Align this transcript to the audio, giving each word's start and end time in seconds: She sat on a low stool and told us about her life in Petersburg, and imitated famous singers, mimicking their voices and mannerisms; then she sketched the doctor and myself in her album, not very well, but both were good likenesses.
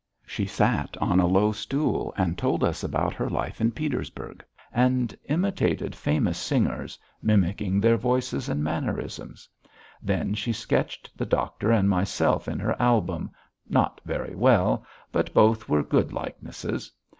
She 0.25 0.47
sat 0.47 0.97
on 0.97 1.19
a 1.19 1.27
low 1.27 1.51
stool 1.51 2.11
and 2.17 2.35
told 2.35 2.63
us 2.63 2.83
about 2.83 3.13
her 3.13 3.29
life 3.29 3.61
in 3.61 3.69
Petersburg, 3.71 4.43
and 4.73 5.15
imitated 5.25 5.93
famous 5.95 6.39
singers, 6.39 6.97
mimicking 7.21 7.79
their 7.79 7.97
voices 7.97 8.49
and 8.49 8.63
mannerisms; 8.63 9.47
then 10.01 10.33
she 10.33 10.53
sketched 10.53 11.15
the 11.15 11.27
doctor 11.27 11.69
and 11.69 11.87
myself 11.87 12.47
in 12.47 12.57
her 12.57 12.75
album, 12.81 13.29
not 13.69 14.01
very 14.03 14.33
well, 14.33 14.83
but 15.11 15.35
both 15.35 15.69
were 15.69 15.83
good 15.83 16.11
likenesses. 16.11 16.91